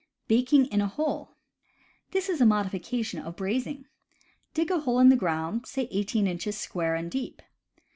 [0.27, 1.37] Baking in a Hole.—
[2.09, 3.85] This is a modification of brais ing.
[4.55, 7.39] Dig a hole in the ground, say eighteen inches square and deep.